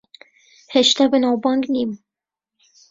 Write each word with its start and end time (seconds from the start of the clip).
هێشتا 0.73 1.03
بەناوبانگ 1.11 1.63
نیم. 1.73 1.91